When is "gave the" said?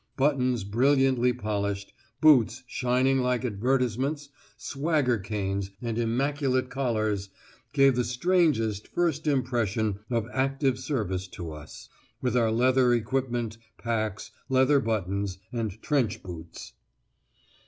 7.71-8.03